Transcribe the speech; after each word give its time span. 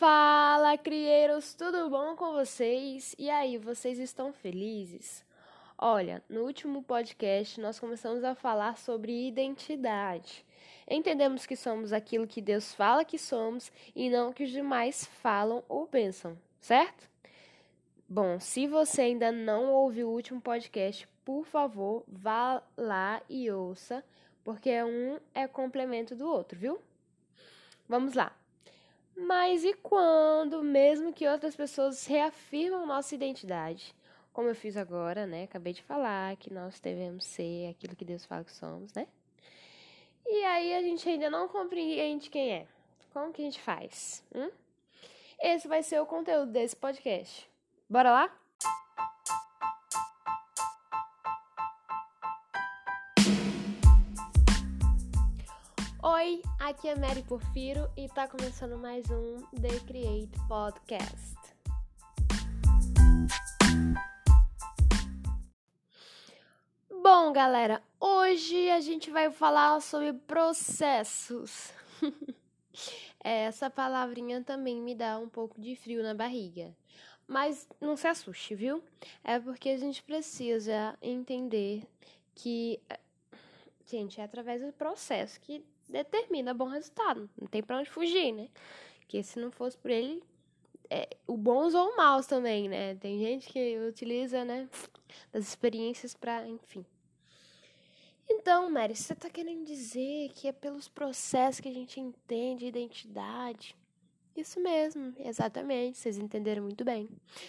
Fala, 0.00 0.78
crieiros, 0.78 1.52
tudo 1.52 1.90
bom 1.90 2.16
com 2.16 2.32
vocês? 2.32 3.14
E 3.18 3.28
aí, 3.28 3.58
vocês 3.58 3.98
estão 3.98 4.32
felizes? 4.32 5.22
Olha, 5.76 6.24
no 6.26 6.40
último 6.40 6.82
podcast 6.82 7.60
nós 7.60 7.78
começamos 7.78 8.24
a 8.24 8.34
falar 8.34 8.78
sobre 8.78 9.28
identidade. 9.28 10.42
Entendemos 10.88 11.44
que 11.44 11.54
somos 11.54 11.92
aquilo 11.92 12.26
que 12.26 12.40
Deus 12.40 12.74
fala 12.74 13.04
que 13.04 13.18
somos 13.18 13.70
e 13.94 14.08
não 14.08 14.30
o 14.30 14.32
que 14.32 14.44
os 14.44 14.50
demais 14.50 15.04
falam 15.04 15.62
ou 15.68 15.86
pensam, 15.86 16.34
certo? 16.58 17.06
Bom, 18.08 18.40
se 18.40 18.66
você 18.66 19.02
ainda 19.02 19.30
não 19.30 19.70
ouviu 19.70 20.08
o 20.08 20.14
último 20.14 20.40
podcast, 20.40 21.06
por 21.26 21.44
favor, 21.44 22.04
vá 22.08 22.62
lá 22.74 23.20
e 23.28 23.50
ouça, 23.50 24.02
porque 24.42 24.82
um 24.82 25.20
é 25.34 25.46
complemento 25.46 26.16
do 26.16 26.26
outro, 26.26 26.58
viu? 26.58 26.80
Vamos 27.86 28.14
lá. 28.14 28.39
Mas 29.26 29.64
e 29.64 29.74
quando, 29.74 30.62
mesmo 30.62 31.12
que 31.12 31.28
outras 31.28 31.54
pessoas 31.54 32.06
reafirmam 32.06 32.86
nossa 32.86 33.14
identidade? 33.14 33.94
Como 34.32 34.48
eu 34.48 34.54
fiz 34.54 34.76
agora, 34.76 35.26
né? 35.26 35.44
Acabei 35.44 35.72
de 35.72 35.82
falar 35.82 36.36
que 36.36 36.52
nós 36.52 36.80
devemos 36.80 37.24
ser 37.24 37.68
aquilo 37.70 37.96
que 37.96 38.04
Deus 38.04 38.24
fala 38.24 38.44
que 38.44 38.52
somos, 38.52 38.92
né? 38.94 39.06
E 40.26 40.44
aí 40.44 40.74
a 40.74 40.82
gente 40.82 41.08
ainda 41.08 41.28
não 41.28 41.48
compreende 41.48 42.30
quem 42.30 42.52
é. 42.52 42.66
Como 43.12 43.32
que 43.32 43.42
a 43.42 43.44
gente 43.44 43.60
faz? 43.60 44.24
Hum? 44.34 44.50
Esse 45.40 45.66
vai 45.66 45.82
ser 45.82 46.00
o 46.00 46.06
conteúdo 46.06 46.52
desse 46.52 46.76
podcast. 46.76 47.50
Bora 47.88 48.10
lá? 48.10 48.40
Oi, 56.22 56.42
aqui 56.58 56.86
é 56.86 56.94
Mary 56.94 57.22
Porfiro 57.22 57.90
e 57.96 58.06
tá 58.06 58.28
começando 58.28 58.76
mais 58.76 59.10
um 59.10 59.38
The 59.58 59.80
Create 59.86 60.38
Podcast. 60.46 61.34
Bom, 66.90 67.32
galera, 67.32 67.82
hoje 67.98 68.68
a 68.68 68.80
gente 68.80 69.10
vai 69.10 69.30
falar 69.30 69.80
sobre 69.80 70.12
processos. 70.12 71.72
Essa 73.24 73.70
palavrinha 73.70 74.44
também 74.44 74.82
me 74.82 74.94
dá 74.94 75.18
um 75.18 75.28
pouco 75.28 75.58
de 75.58 75.74
frio 75.74 76.02
na 76.02 76.12
barriga. 76.12 76.76
Mas 77.26 77.66
não 77.80 77.96
se 77.96 78.06
assuste, 78.06 78.54
viu? 78.54 78.84
É 79.24 79.40
porque 79.40 79.70
a 79.70 79.78
gente 79.78 80.02
precisa 80.02 80.94
entender 81.00 81.82
que, 82.34 82.78
gente, 83.86 84.20
é 84.20 84.24
através 84.24 84.60
do 84.60 84.70
processo 84.70 85.40
que 85.40 85.64
determina 85.90 86.54
bom 86.54 86.66
resultado. 86.66 87.28
Não 87.38 87.46
tem 87.46 87.62
pra 87.62 87.78
onde 87.78 87.90
fugir, 87.90 88.32
né? 88.32 88.48
Porque 89.00 89.22
se 89.22 89.38
não 89.38 89.50
fosse 89.50 89.76
por 89.76 89.90
ele, 89.90 90.22
é, 90.88 91.08
o 91.26 91.36
bons 91.36 91.74
ou 91.74 91.90
o 91.90 91.96
maus 91.96 92.26
também, 92.26 92.68
né? 92.68 92.94
Tem 92.96 93.18
gente 93.18 93.48
que 93.48 93.78
utiliza, 93.78 94.44
né, 94.44 94.68
das 95.32 95.46
experiências 95.46 96.14
para, 96.14 96.46
enfim. 96.48 96.84
Então, 98.28 98.70
Mary, 98.70 98.94
você 98.94 99.14
tá 99.14 99.28
querendo 99.28 99.64
dizer 99.64 100.30
que 100.34 100.46
é 100.46 100.52
pelos 100.52 100.88
processos 100.88 101.60
que 101.60 101.68
a 101.68 101.74
gente 101.74 101.98
entende 101.98 102.64
identidade? 102.64 103.76
Isso 104.36 104.60
mesmo, 104.60 105.12
exatamente, 105.18 105.98
vocês 105.98 106.16
entenderam 106.16 106.62
muito 106.62 106.84
bem. 106.84 107.08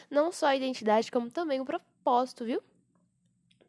Não 0.09 0.31
só 0.31 0.47
a 0.47 0.55
identidade, 0.55 1.11
como 1.11 1.29
também 1.29 1.61
o 1.61 1.65
propósito, 1.65 2.43
viu? 2.45 2.61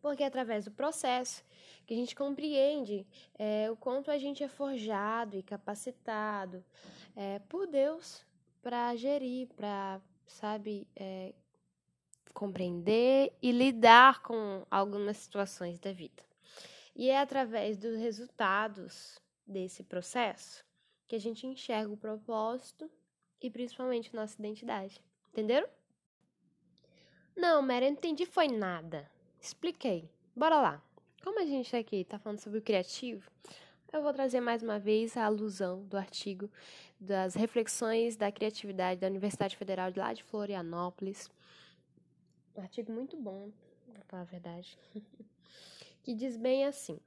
Porque 0.02 0.24
é 0.24 0.26
através 0.26 0.64
do 0.64 0.72
processo 0.72 1.44
que 1.86 1.94
a 1.94 1.96
gente 1.96 2.14
compreende 2.14 3.06
é, 3.38 3.70
o 3.70 3.76
quanto 3.76 4.10
a 4.10 4.18
gente 4.18 4.42
é 4.42 4.48
forjado 4.48 5.36
e 5.36 5.42
capacitado 5.42 6.64
é, 7.16 7.38
por 7.48 7.68
Deus 7.68 8.24
para 8.60 8.94
gerir, 8.96 9.48
para, 9.56 10.00
sabe, 10.26 10.88
é, 10.96 11.32
compreender 12.34 13.32
e 13.40 13.52
lidar 13.52 14.22
com 14.22 14.66
algumas 14.68 15.16
situações 15.18 15.78
da 15.78 15.92
vida. 15.92 16.22
E 16.94 17.08
é 17.08 17.20
através 17.20 17.78
dos 17.78 17.96
resultados 17.96 19.20
desse 19.46 19.82
processo 19.82 20.64
que 21.06 21.16
a 21.16 21.20
gente 21.20 21.46
enxerga 21.46 21.92
o 21.92 21.96
propósito 21.96 22.90
e 23.40 23.50
principalmente 23.50 24.14
nossa 24.14 24.38
identidade. 24.38 25.00
Entenderam? 25.30 25.68
Não, 27.36 27.62
Mary, 27.62 27.86
eu 27.86 27.90
não 27.90 27.98
entendi 27.98 28.26
foi 28.26 28.48
nada. 28.48 29.10
Expliquei. 29.42 30.08
Bora 30.36 30.60
lá. 30.60 30.82
Como 31.24 31.40
a 31.40 31.44
gente 31.44 31.74
aqui 31.74 31.96
está 31.96 32.16
falando 32.16 32.38
sobre 32.38 32.60
o 32.60 32.62
criativo, 32.62 33.28
eu 33.92 34.00
vou 34.00 34.12
trazer 34.12 34.40
mais 34.40 34.62
uma 34.62 34.78
vez 34.78 35.16
a 35.16 35.24
alusão 35.24 35.84
do 35.84 35.96
artigo 35.96 36.48
das 36.98 37.34
reflexões 37.34 38.14
da 38.14 38.30
criatividade 38.30 39.00
da 39.00 39.08
Universidade 39.08 39.56
Federal 39.56 39.90
de 39.90 39.98
lá 39.98 40.12
de 40.12 40.22
Florianópolis. 40.22 41.28
Um 42.56 42.62
artigo 42.62 42.92
muito 42.92 43.16
bom, 43.16 43.50
para 43.92 44.04
falar 44.04 44.22
a 44.22 44.26
verdade, 44.26 44.78
que 46.04 46.14
diz 46.14 46.36
bem 46.36 46.64
assim: 46.64 47.00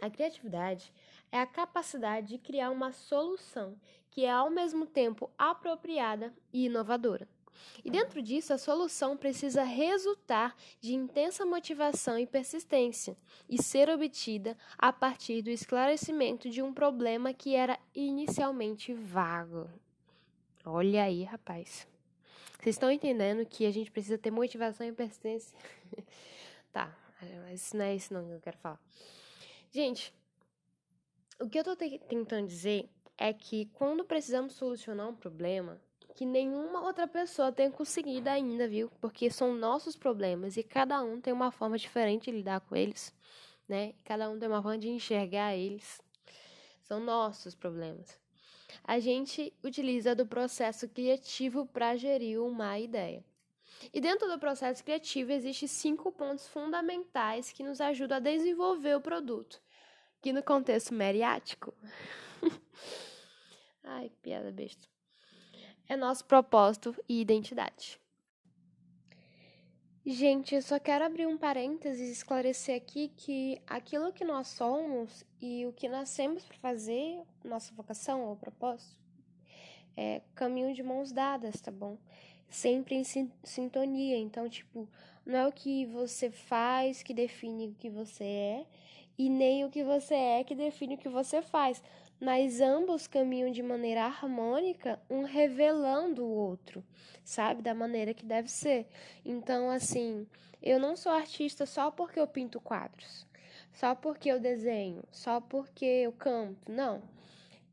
a 0.00 0.10
criatividade 0.10 0.92
é 1.30 1.38
a 1.38 1.46
capacidade 1.46 2.30
de 2.30 2.38
criar 2.38 2.70
uma 2.70 2.90
solução 2.90 3.78
que 4.10 4.24
é 4.24 4.30
ao 4.32 4.50
mesmo 4.50 4.84
tempo 4.84 5.30
apropriada 5.38 6.34
e 6.52 6.66
inovadora. 6.66 7.28
E 7.84 7.90
dentro 7.90 8.20
disso, 8.22 8.52
a 8.52 8.58
solução 8.58 9.16
precisa 9.16 9.62
resultar 9.62 10.56
de 10.80 10.94
intensa 10.94 11.44
motivação 11.44 12.18
e 12.18 12.26
persistência 12.26 13.16
e 13.48 13.62
ser 13.62 13.88
obtida 13.90 14.56
a 14.76 14.92
partir 14.92 15.42
do 15.42 15.50
esclarecimento 15.50 16.48
de 16.50 16.62
um 16.62 16.72
problema 16.72 17.32
que 17.32 17.54
era 17.54 17.78
inicialmente 17.94 18.92
vago. 18.92 19.68
Olha 20.64 21.04
aí, 21.04 21.22
rapaz. 21.22 21.86
Vocês 22.60 22.74
estão 22.74 22.90
entendendo 22.90 23.46
que 23.46 23.64
a 23.64 23.70
gente 23.70 23.90
precisa 23.90 24.18
ter 24.18 24.30
motivação 24.30 24.86
e 24.86 24.92
persistência? 24.92 25.56
tá, 26.72 26.92
mas 27.44 27.72
não 27.72 27.84
é 27.84 27.94
isso 27.94 28.12
não 28.12 28.26
que 28.26 28.32
eu 28.32 28.40
quero 28.40 28.58
falar. 28.58 28.80
Gente, 29.70 30.12
o 31.38 31.48
que 31.48 31.58
eu 31.58 31.62
estou 31.62 31.76
tentando 31.76 32.48
dizer 32.48 32.88
é 33.16 33.32
que 33.32 33.66
quando 33.66 34.04
precisamos 34.04 34.54
solucionar 34.54 35.08
um 35.08 35.14
problema, 35.14 35.80
que 36.16 36.24
nenhuma 36.24 36.80
outra 36.80 37.06
pessoa 37.06 37.52
tenha 37.52 37.70
conseguido 37.70 38.30
ainda, 38.30 38.66
viu? 38.66 38.90
Porque 39.02 39.30
são 39.30 39.54
nossos 39.54 39.94
problemas 39.94 40.56
e 40.56 40.62
cada 40.62 41.02
um 41.02 41.20
tem 41.20 41.30
uma 41.30 41.50
forma 41.50 41.76
diferente 41.76 42.30
de 42.30 42.38
lidar 42.38 42.60
com 42.62 42.74
eles, 42.74 43.14
né? 43.68 43.92
Cada 44.02 44.30
um 44.30 44.38
tem 44.38 44.48
uma 44.48 44.62
forma 44.62 44.78
de 44.78 44.88
enxergar 44.88 45.54
eles. 45.54 46.00
São 46.84 47.00
nossos 47.00 47.54
problemas. 47.54 48.18
A 48.82 48.98
gente 48.98 49.52
utiliza 49.62 50.14
do 50.14 50.26
processo 50.26 50.88
criativo 50.88 51.66
para 51.66 51.96
gerir 51.96 52.40
uma 52.40 52.78
ideia. 52.78 53.22
E 53.92 54.00
dentro 54.00 54.26
do 54.26 54.38
processo 54.38 54.82
criativo 54.82 55.32
existem 55.32 55.68
cinco 55.68 56.10
pontos 56.10 56.48
fundamentais 56.48 57.52
que 57.52 57.62
nos 57.62 57.78
ajudam 57.78 58.16
a 58.16 58.20
desenvolver 58.20 58.96
o 58.96 59.02
produto, 59.02 59.60
que 60.22 60.32
no 60.32 60.42
contexto 60.42 60.94
mediático. 60.94 61.74
Ai, 63.84 64.10
piada 64.22 64.50
besta 64.50 64.95
é 65.88 65.96
nosso 65.96 66.24
propósito 66.24 66.94
e 67.08 67.20
identidade. 67.20 68.00
Gente, 70.04 70.54
eu 70.54 70.62
só 70.62 70.78
quero 70.78 71.04
abrir 71.04 71.26
um 71.26 71.36
parênteses 71.36 72.08
e 72.08 72.12
esclarecer 72.12 72.76
aqui 72.76 73.08
que 73.16 73.60
aquilo 73.66 74.12
que 74.12 74.24
nós 74.24 74.46
somos 74.46 75.24
e 75.40 75.66
o 75.66 75.72
que 75.72 75.88
nascemos 75.88 76.44
para 76.44 76.56
fazer, 76.58 77.20
nossa 77.44 77.74
vocação 77.74 78.22
ou 78.22 78.36
propósito, 78.36 78.96
é 79.96 80.22
caminho 80.34 80.72
de 80.72 80.82
mãos 80.82 81.10
dadas, 81.10 81.60
tá 81.60 81.72
bom? 81.72 81.98
Sempre 82.48 82.94
em 82.94 83.02
sintonia. 83.42 84.16
Então, 84.16 84.48
tipo, 84.48 84.88
não 85.24 85.38
é 85.40 85.46
o 85.48 85.52
que 85.52 85.84
você 85.86 86.30
faz 86.30 87.02
que 87.02 87.12
define 87.12 87.68
o 87.68 87.74
que 87.74 87.90
você 87.90 88.24
é, 88.24 88.66
e 89.18 89.28
nem 89.28 89.64
o 89.64 89.70
que 89.70 89.82
você 89.82 90.14
é 90.14 90.44
que 90.44 90.54
define 90.54 90.94
o 90.94 90.98
que 90.98 91.08
você 91.08 91.42
faz 91.42 91.82
mas 92.20 92.60
ambos 92.60 93.06
caminham 93.06 93.50
de 93.50 93.62
maneira 93.62 94.04
harmônica, 94.04 95.00
um 95.08 95.22
revelando 95.22 96.24
o 96.24 96.30
outro, 96.30 96.82
sabe? 97.24 97.62
Da 97.62 97.74
maneira 97.74 98.14
que 98.14 98.24
deve 98.24 98.50
ser. 98.50 98.86
Então, 99.24 99.70
assim, 99.70 100.26
eu 100.62 100.78
não 100.78 100.96
sou 100.96 101.12
artista 101.12 101.66
só 101.66 101.90
porque 101.90 102.18
eu 102.18 102.26
pinto 102.26 102.60
quadros, 102.60 103.26
só 103.72 103.94
porque 103.94 104.30
eu 104.30 104.40
desenho, 104.40 105.02
só 105.10 105.40
porque 105.40 105.84
eu 105.84 106.12
canto. 106.12 106.70
Não. 106.70 107.02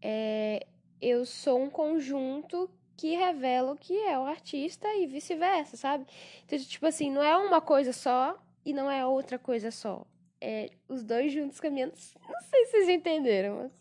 É, 0.02 0.66
eu 1.02 1.26
sou 1.26 1.62
um 1.62 1.70
conjunto 1.70 2.70
que 2.98 3.16
revela 3.16 3.72
o 3.72 3.78
que 3.78 3.98
é 3.98 4.20
o 4.20 4.26
artista 4.26 4.88
e 4.96 5.08
vice-versa, 5.08 5.78
sabe? 5.78 6.06
Então, 6.46 6.60
tipo 6.60 6.86
assim, 6.86 7.10
não 7.10 7.24
é 7.24 7.36
uma 7.38 7.62
coisa 7.62 7.94
só 7.94 8.38
e 8.66 8.74
não 8.74 8.90
é 8.92 9.06
outra 9.06 9.40
coisa 9.40 9.72
só 9.72 10.06
é, 10.44 10.70
os 10.90 11.06
dois 11.06 11.32
juntos 11.32 11.62
caminhando. 11.62 11.94
Não 12.28 12.42
sei 12.42 12.66
se 12.66 12.72
vocês 12.72 12.90
entenderam, 12.90 13.72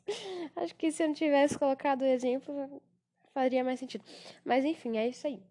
mas 0.54 0.64
acho 0.64 0.76
que 0.76 0.92
se 0.92 1.02
eu 1.02 1.08
não 1.08 1.14
tivesse 1.14 1.58
colocado 1.58 2.02
o 2.02 2.06
exemplo, 2.06 2.80
faria 3.34 3.64
mais 3.64 3.80
sentido. 3.80 4.04
Mas 4.44 4.64
enfim, 4.64 4.96
é 4.96 5.08
isso 5.08 5.26
aí. 5.26 5.42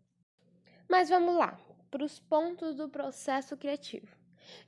Mas 0.90 1.10
vamos 1.10 1.36
lá, 1.36 1.60
para 1.90 2.06
os 2.06 2.18
pontos 2.18 2.76
do 2.76 2.88
processo 2.88 3.58
criativo. 3.58 4.08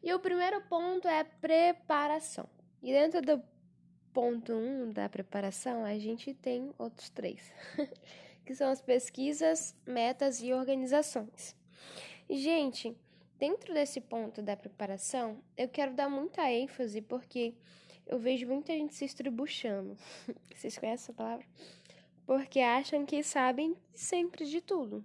E 0.03 0.13
o 0.13 0.19
primeiro 0.19 0.61
ponto 0.63 1.07
é 1.07 1.23
preparação. 1.23 2.49
E 2.81 2.91
dentro 2.91 3.21
do 3.21 3.41
ponto 4.13 4.51
1 4.51 4.83
um 4.83 4.91
da 4.91 5.07
preparação, 5.07 5.85
a 5.85 5.97
gente 5.97 6.33
tem 6.33 6.73
outros 6.77 7.09
três, 7.09 7.53
que 8.45 8.53
são 8.53 8.69
as 8.69 8.81
pesquisas, 8.81 9.73
metas 9.87 10.41
e 10.41 10.51
organizações. 10.51 11.55
Gente, 12.29 12.95
dentro 13.43 13.73
desse 13.73 13.99
ponto 13.99 14.41
da 14.41 14.55
preparação, 14.55 15.43
eu 15.57 15.67
quero 15.67 15.93
dar 15.93 16.07
muita 16.09 16.49
ênfase 16.49 17.01
porque 17.01 17.53
eu 18.07 18.17
vejo 18.17 18.47
muita 18.47 18.71
gente 18.71 18.95
se 18.95 19.03
estribuchando. 19.03 19.97
Vocês 20.55 20.77
conhecem 20.77 21.03
essa 21.03 21.13
palavra? 21.13 21.45
Porque 22.25 22.61
acham 22.61 23.05
que 23.05 23.21
sabem 23.21 23.75
sempre 23.93 24.45
de 24.45 24.61
tudo. 24.61 25.03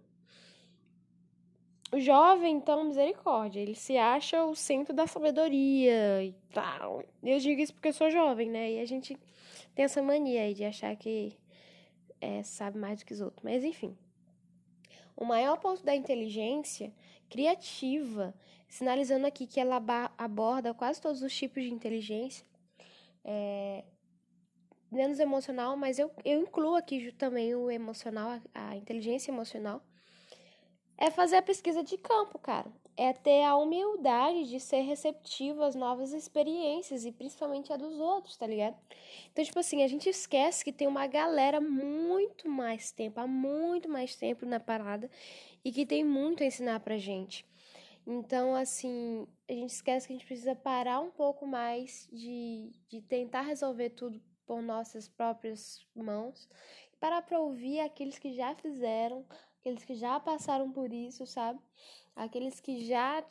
O 1.91 1.99
jovem, 1.99 2.55
então, 2.55 2.85
misericórdia, 2.85 3.59
ele 3.59 3.75
se 3.75 3.97
acha 3.97 4.45
o 4.45 4.55
centro 4.55 4.95
da 4.95 5.09
sabedoria 5.09 6.23
e 6.23 6.33
tal. 6.55 7.03
Eu 7.25 7.41
digo 7.41 7.61
isso 7.61 7.75
porque 7.75 7.89
eu 7.89 7.93
sou 7.93 8.09
jovem, 8.09 8.49
né? 8.49 8.75
E 8.75 8.79
a 8.79 8.85
gente 8.85 9.19
tem 9.75 9.85
essa 9.85 10.01
mania 10.01 10.43
aí 10.43 10.55
de 10.55 10.65
achar 10.65 10.95
que 10.95 11.37
é, 12.21 12.45
sabe 12.45 12.79
mais 12.79 13.01
do 13.01 13.05
que 13.05 13.15
os 13.15 13.21
outros. 13.21 13.43
Mas, 13.43 13.65
enfim. 13.65 13.99
O 15.19 15.25
maior 15.25 15.59
ponto 15.59 15.83
da 15.83 15.97
inteligência 15.97 16.95
criativa, 17.29 18.33
sinalizando 18.69 19.27
aqui 19.27 19.49
que 19.49 19.59
ela 19.59 19.83
aborda 20.17 20.73
quase 20.73 21.01
todos 21.01 21.23
os 21.23 21.35
tipos 21.35 21.65
de 21.65 21.75
inteligência, 21.75 22.47
é, 23.25 23.85
menos 24.93 25.19
emocional, 25.19 25.77
mas 25.77 25.99
eu, 25.99 26.09
eu 26.25 26.41
incluo 26.41 26.77
aqui 26.77 27.11
também 27.11 27.53
o 27.53 27.69
emocional, 27.69 28.41
a, 28.55 28.69
a 28.71 28.77
inteligência 28.77 29.33
emocional, 29.33 29.83
é 30.97 31.11
fazer 31.11 31.39
a 31.39 31.43
pesquisa 31.43 31.83
de 31.83 31.99
campo, 31.99 32.39
cara. 32.39 32.71
É 33.01 33.13
ter 33.13 33.45
a 33.45 33.57
humildade 33.57 34.49
de 34.49 34.59
ser 34.59 34.81
receptivo 34.81 35.63
às 35.63 35.77
novas 35.77 36.13
experiências 36.13 37.05
e 37.05 37.13
principalmente 37.13 37.73
a 37.73 37.77
dos 37.77 37.95
outros, 38.01 38.37
tá 38.37 38.45
ligado? 38.45 38.77
Então, 39.31 39.45
tipo 39.45 39.61
assim, 39.61 39.85
a 39.85 39.89
gente 39.89 40.09
esquece 40.09 40.65
que 40.65 40.73
tem 40.73 40.89
uma 40.89 41.07
galera 41.07 41.61
muito 41.61 42.49
mais 42.49 42.91
tempo, 42.91 43.21
há 43.21 43.27
muito 43.27 43.89
mais 43.89 44.17
tempo 44.17 44.45
na 44.45 44.59
parada 44.59 45.09
e 45.65 45.71
que 45.71 45.87
tem 45.87 46.03
muito 46.03 46.43
a 46.43 46.47
ensinar 46.47 46.81
pra 46.81 46.99
gente. 46.99 47.47
Então, 48.05 48.57
assim, 48.57 49.29
a 49.49 49.53
gente 49.53 49.71
esquece 49.71 50.07
que 50.07 50.13
a 50.15 50.17
gente 50.17 50.27
precisa 50.27 50.57
parar 50.57 50.99
um 50.99 51.11
pouco 51.11 51.47
mais 51.47 52.09
de, 52.11 52.73
de 52.89 53.01
tentar 53.03 53.43
resolver 53.43 53.91
tudo 53.91 54.21
por 54.47 54.63
nossas 54.63 55.07
próprias 55.07 55.87
mãos, 55.95 56.49
parar 56.99 57.21
para 57.21 57.39
ouvir 57.39 57.81
aqueles 57.81 58.19
que 58.19 58.33
já 58.33 58.55
fizeram, 58.55 59.27
aqueles 59.61 59.85
que 59.85 59.95
já 59.95 60.19
passaram 60.19 60.73
por 60.73 60.91
isso, 60.91 61.27
sabe? 61.27 61.61
Aqueles 62.19 62.61
que 62.61 62.85
já 62.85 63.25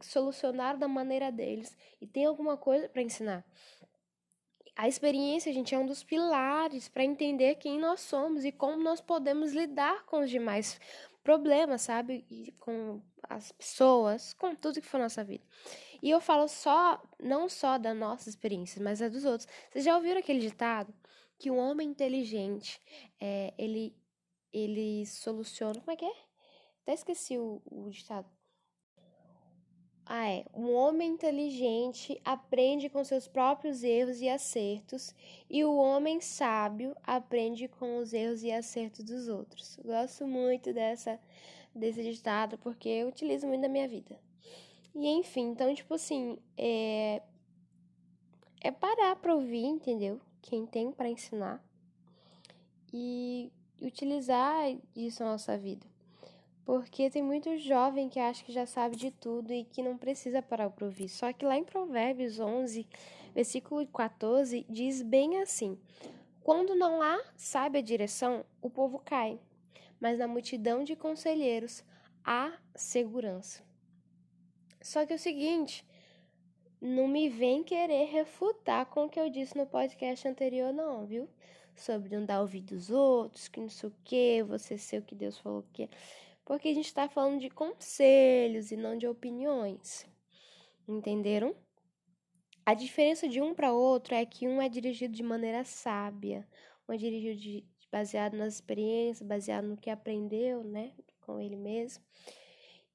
solucionaram 0.00 0.78
da 0.78 0.88
maneira 0.88 1.30
deles 1.30 1.76
e 2.00 2.06
tem 2.06 2.24
alguma 2.24 2.56
coisa 2.56 2.88
para 2.88 3.02
ensinar. 3.02 3.44
A 4.76 4.86
experiência, 4.86 5.52
gente, 5.52 5.74
é 5.74 5.78
um 5.78 5.86
dos 5.86 6.04
pilares 6.04 6.88
para 6.88 7.04
entender 7.04 7.56
quem 7.56 7.78
nós 7.78 8.00
somos 8.00 8.44
e 8.44 8.52
como 8.52 8.82
nós 8.82 9.00
podemos 9.00 9.52
lidar 9.52 10.04
com 10.04 10.20
os 10.20 10.30
demais 10.30 10.80
problemas, 11.22 11.82
sabe? 11.82 12.24
E 12.30 12.52
com 12.60 13.02
as 13.28 13.50
pessoas, 13.52 14.32
com 14.34 14.54
tudo 14.54 14.80
que 14.80 14.86
for 14.86 15.00
nossa 15.00 15.24
vida. 15.24 15.44
E 16.00 16.08
eu 16.10 16.20
falo 16.20 16.46
só, 16.46 17.02
não 17.20 17.48
só 17.48 17.76
da 17.76 17.92
nossa 17.92 18.28
experiência, 18.28 18.82
mas 18.82 19.02
a 19.02 19.08
dos 19.08 19.24
outros. 19.24 19.48
Vocês 19.70 19.84
já 19.84 19.96
ouviram 19.96 20.20
aquele 20.20 20.40
ditado? 20.40 20.94
Que 21.38 21.50
um 21.50 21.58
homem 21.58 21.88
inteligente, 21.88 22.80
é, 23.20 23.52
ele, 23.58 23.96
ele 24.52 25.04
soluciona. 25.06 25.80
Como 25.80 25.90
é 25.90 25.96
que 25.96 26.04
é? 26.04 26.27
Até 26.88 26.94
esqueci 26.94 27.36
o, 27.36 27.60
o 27.70 27.90
ditado. 27.90 28.26
Ah, 30.06 30.26
é. 30.26 30.46
Um 30.54 30.72
homem 30.72 31.10
inteligente 31.10 32.18
aprende 32.24 32.88
com 32.88 33.04
seus 33.04 33.28
próprios 33.28 33.84
erros 33.84 34.22
e 34.22 34.28
acertos, 34.30 35.14
e 35.50 35.62
o 35.66 35.76
homem 35.76 36.18
sábio 36.22 36.96
aprende 37.02 37.68
com 37.68 37.98
os 37.98 38.14
erros 38.14 38.42
e 38.42 38.50
acertos 38.50 39.04
dos 39.04 39.28
outros. 39.28 39.78
Gosto 39.84 40.26
muito 40.26 40.72
dessa, 40.72 41.20
desse 41.74 42.02
ditado 42.02 42.56
porque 42.56 42.88
eu 42.88 43.08
utilizo 43.08 43.46
muito 43.46 43.60
na 43.60 43.68
minha 43.68 43.86
vida. 43.86 44.18
E 44.94 45.08
enfim, 45.08 45.50
então, 45.50 45.74
tipo 45.74 45.92
assim, 45.92 46.38
é, 46.56 47.20
é 48.62 48.70
parar 48.70 49.14
pra 49.16 49.34
ouvir, 49.34 49.66
entendeu? 49.66 50.18
Quem 50.40 50.64
tem 50.64 50.90
para 50.90 51.10
ensinar 51.10 51.62
e 52.90 53.52
utilizar 53.78 54.74
isso 54.96 55.22
na 55.22 55.32
nossa 55.32 55.54
vida. 55.58 55.86
Porque 56.68 57.08
tem 57.08 57.22
muito 57.22 57.56
jovem 57.56 58.10
que 58.10 58.20
acha 58.20 58.44
que 58.44 58.52
já 58.52 58.66
sabe 58.66 58.94
de 58.94 59.10
tudo 59.10 59.54
e 59.54 59.64
que 59.64 59.82
não 59.82 59.96
precisa 59.96 60.42
parar 60.42 60.68
para 60.68 60.84
ouvir. 60.84 61.08
Só 61.08 61.32
que 61.32 61.42
lá 61.42 61.56
em 61.56 61.64
Provérbios 61.64 62.38
11, 62.38 62.86
versículo 63.34 63.86
14, 63.86 64.66
diz 64.68 65.00
bem 65.00 65.40
assim: 65.40 65.78
Quando 66.42 66.74
não 66.74 67.00
há 67.00 67.24
sábia 67.34 67.82
direção, 67.82 68.44
o 68.60 68.68
povo 68.68 68.98
cai, 68.98 69.40
mas 69.98 70.18
na 70.18 70.28
multidão 70.28 70.84
de 70.84 70.94
conselheiros 70.94 71.82
há 72.22 72.52
segurança. 72.74 73.64
Só 74.82 75.06
que 75.06 75.14
é 75.14 75.16
o 75.16 75.18
seguinte, 75.18 75.86
não 76.82 77.08
me 77.08 77.30
vem 77.30 77.64
querer 77.64 78.10
refutar 78.10 78.84
com 78.84 79.06
o 79.06 79.08
que 79.08 79.18
eu 79.18 79.30
disse 79.30 79.56
no 79.56 79.66
podcast 79.66 80.28
anterior, 80.28 80.70
não, 80.74 81.06
viu? 81.06 81.30
Sobre 81.74 82.14
não 82.14 82.26
dar 82.26 82.42
ouvido 82.42 82.74
aos 82.74 82.90
outros, 82.90 83.48
que 83.48 83.58
não 83.58 83.70
sei 83.70 83.88
o 83.88 83.94
que, 84.04 84.42
você 84.42 84.76
ser 84.76 84.98
o 84.98 85.02
que 85.02 85.14
Deus 85.14 85.38
falou 85.38 85.64
que 85.72 85.84
é 85.84 85.88
porque 86.48 86.68
a 86.68 86.74
gente 86.74 86.86
está 86.86 87.06
falando 87.06 87.38
de 87.38 87.50
conselhos 87.50 88.72
e 88.72 88.76
não 88.76 88.96
de 88.96 89.06
opiniões. 89.06 90.08
Entenderam? 90.88 91.54
A 92.64 92.72
diferença 92.72 93.28
de 93.28 93.38
um 93.38 93.54
para 93.54 93.74
outro 93.74 94.14
é 94.14 94.24
que 94.24 94.48
um 94.48 94.60
é 94.60 94.66
dirigido 94.66 95.14
de 95.14 95.22
maneira 95.22 95.62
sábia, 95.62 96.48
um 96.88 96.94
é 96.94 96.96
dirigido 96.96 97.38
de, 97.38 97.66
baseado 97.92 98.34
nas 98.34 98.54
experiências, 98.54 99.28
baseado 99.28 99.66
no 99.66 99.76
que 99.76 99.90
aprendeu, 99.90 100.64
né, 100.64 100.94
com 101.20 101.38
ele 101.38 101.54
mesmo. 101.54 102.02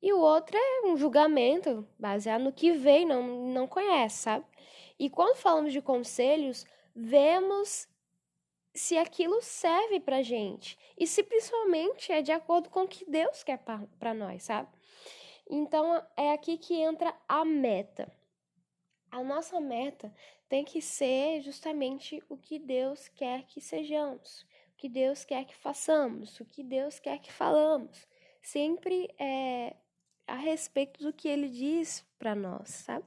E 0.02 0.12
o 0.12 0.20
outro 0.20 0.58
é 0.58 0.88
um 0.88 0.98
julgamento 0.98 1.88
baseado 2.00 2.42
no 2.42 2.52
que 2.52 2.72
vê 2.72 3.02
e 3.02 3.06
não, 3.06 3.46
não 3.54 3.68
conhece, 3.68 4.24
sabe? 4.24 4.46
E 4.98 5.12
quando 5.12 5.36
falamos 5.36 5.72
de 5.72 5.82
conselhos, 5.82 6.66
vemos 6.96 7.88
se 8.74 8.98
aquilo 8.98 9.42
serve 9.42 10.00
pra 10.00 10.24
gente 10.24 10.78
e 10.98 11.06
se 11.06 11.24
principalmente 11.24 12.12
é 12.12 12.22
de 12.22 12.32
acordo 12.32 12.70
com 12.70 12.84
o 12.84 12.88
que 12.88 13.06
Deus 13.10 13.44
quer 13.44 13.60
para 13.60 14.14
nós, 14.14 14.44
sabe? 14.44 14.70
Então 15.50 16.04
é 16.18 16.32
aqui 16.32 16.58
que 16.58 16.76
entra 16.76 17.16
a 17.28 17.46
meta. 17.46 18.12
A 19.12 19.24
nossa 19.24 19.60
meta 19.60 20.14
tem 20.50 20.64
que 20.64 20.82
ser 20.82 21.42
justamente 21.42 22.24
o 22.28 22.38
que 22.38 22.58
Deus 22.58 23.08
quer 23.10 23.44
que 23.44 23.62
sejamos, 23.62 24.42
o 24.42 24.78
que 24.78 24.90
Deus 24.90 25.24
quer 25.24 25.46
que 25.46 25.56
façamos, 25.56 26.40
o 26.40 26.46
que 26.46 26.64
Deus 26.64 27.00
quer 27.00 27.20
que 27.20 27.32
falamos. 27.32 28.08
Sempre 28.42 29.14
é 29.20 29.76
a 30.26 30.36
respeito 30.36 31.04
do 31.04 31.14
que 31.14 31.28
Ele 31.28 31.48
diz 31.48 32.04
para 32.18 32.34
nós, 32.34 32.70
sabe? 32.70 33.06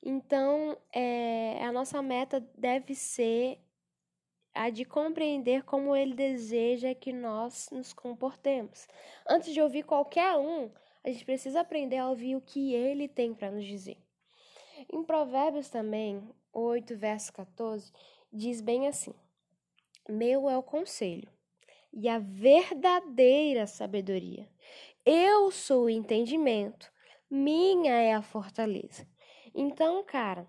Então, 0.00 0.78
é, 0.92 1.64
a 1.64 1.72
nossa 1.72 2.00
meta 2.00 2.40
deve 2.56 2.94
ser 2.94 3.58
a 4.58 4.70
de 4.70 4.84
compreender 4.84 5.62
como 5.62 5.94
ele 5.94 6.14
deseja 6.14 6.92
que 6.92 7.12
nós 7.12 7.70
nos 7.70 7.92
comportemos. 7.92 8.88
Antes 9.24 9.54
de 9.54 9.62
ouvir 9.62 9.84
qualquer 9.84 10.36
um, 10.36 10.68
a 11.04 11.10
gente 11.10 11.24
precisa 11.24 11.60
aprender 11.60 11.98
a 11.98 12.10
ouvir 12.10 12.34
o 12.34 12.40
que 12.40 12.74
ele 12.74 13.06
tem 13.06 13.32
para 13.32 13.52
nos 13.52 13.64
dizer. 13.64 13.96
Em 14.92 15.04
Provérbios 15.04 15.68
também, 15.68 16.28
8, 16.52 16.96
verso 16.96 17.32
14, 17.34 17.92
diz 18.32 18.60
bem 18.60 18.88
assim: 18.88 19.14
Meu 20.08 20.50
é 20.50 20.58
o 20.58 20.62
conselho 20.62 21.30
e 21.92 22.08
a 22.08 22.18
verdadeira 22.18 23.64
sabedoria. 23.64 24.48
Eu 25.06 25.52
sou 25.52 25.84
o 25.84 25.90
entendimento, 25.90 26.90
minha 27.30 27.92
é 27.92 28.12
a 28.12 28.22
fortaleza. 28.22 29.06
Então, 29.54 30.02
cara, 30.02 30.48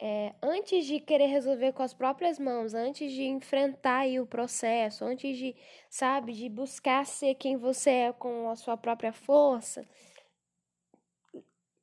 é, 0.00 0.34
antes 0.42 0.86
de 0.86 1.00
querer 1.00 1.26
resolver 1.26 1.72
com 1.72 1.82
as 1.82 1.94
próprias 1.94 2.38
mãos, 2.38 2.74
antes 2.74 3.12
de 3.12 3.24
enfrentar 3.24 4.00
aí 4.00 4.18
o 4.18 4.26
processo, 4.26 5.04
antes 5.04 5.36
de, 5.36 5.54
sabe, 5.88 6.32
de 6.32 6.48
buscar 6.48 7.06
ser 7.06 7.34
quem 7.36 7.56
você 7.56 7.90
é 7.90 8.12
com 8.12 8.48
a 8.50 8.56
sua 8.56 8.76
própria 8.76 9.12
força, 9.12 9.86